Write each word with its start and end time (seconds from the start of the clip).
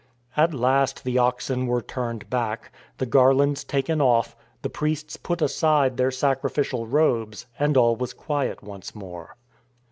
At 0.35 0.51
last 0.51 1.03
the 1.03 1.19
oxen 1.19 1.67
were 1.67 1.83
turned 1.83 2.27
back, 2.27 2.73
the 2.97 3.05
garlands 3.05 3.63
taken 3.63 4.01
off, 4.01 4.35
the 4.63 4.69
priests 4.71 5.15
put 5.15 5.43
aside 5.43 5.97
their 5.97 6.09
sacrifi 6.09 6.67
cial 6.67 6.87
robes; 6.91 7.45
and 7.59 7.77
all 7.77 7.95
was 7.95 8.11
quiet 8.15 8.63
once 8.63 8.95
more. 8.95 9.35